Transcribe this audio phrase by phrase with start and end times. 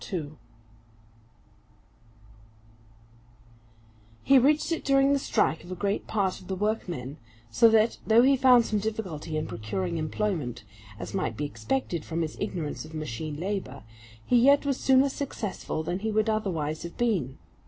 [4.23, 7.17] He reached it during the strike of a great part of the workmen;
[7.51, 10.63] so that, though he found some difficulty in procuring employment,
[10.97, 13.83] as might be expected from his ignorance of machine labour,
[14.25, 17.37] he yet was sooner successful than he would otherwise have been.